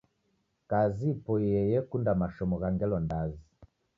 [0.69, 3.45] Kazi ipoiye yekunda mashomo gha ngelo ndazi